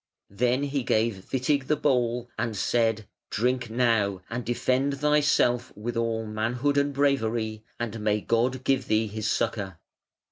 Then 0.31 0.63
he 0.63 0.81
gave 0.81 1.27
Witig 1.31 1.67
the 1.67 1.75
bowl 1.75 2.27
and 2.35 2.57
said: 2.57 3.07
"Drink 3.29 3.69
now, 3.69 4.15
and 4.31 4.39
then 4.39 4.43
defend 4.45 4.99
thyself 4.99 5.71
with 5.77 5.95
all 5.95 6.25
manhood 6.25 6.79
and 6.79 6.91
bravery, 6.91 7.63
and 7.79 7.99
may 7.99 8.19
God 8.19 8.63
give 8.63 8.87
thee 8.87 9.05
his 9.05 9.29
succour". 9.29 9.77